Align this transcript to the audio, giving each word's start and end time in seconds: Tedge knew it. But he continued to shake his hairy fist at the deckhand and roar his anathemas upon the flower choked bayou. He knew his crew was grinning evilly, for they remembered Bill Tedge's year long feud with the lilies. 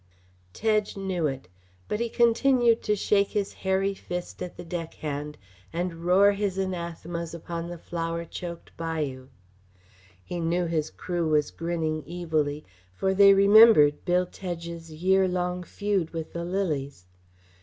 Tedge 0.51 0.97
knew 0.97 1.27
it. 1.27 1.47
But 1.87 1.99
he 1.99 2.09
continued 2.09 2.81
to 2.81 2.95
shake 2.95 3.27
his 3.27 3.53
hairy 3.53 3.93
fist 3.93 4.41
at 4.41 4.57
the 4.57 4.65
deckhand 4.65 5.37
and 5.71 5.93
roar 6.03 6.31
his 6.31 6.57
anathemas 6.57 7.35
upon 7.35 7.67
the 7.67 7.77
flower 7.77 8.25
choked 8.25 8.75
bayou. 8.77 9.27
He 10.23 10.39
knew 10.39 10.65
his 10.65 10.89
crew 10.89 11.29
was 11.29 11.51
grinning 11.51 12.03
evilly, 12.09 12.65
for 12.95 13.13
they 13.13 13.35
remembered 13.35 14.03
Bill 14.03 14.25
Tedge's 14.25 14.91
year 14.91 15.27
long 15.27 15.61
feud 15.61 16.09
with 16.09 16.33
the 16.33 16.45
lilies. 16.45 17.05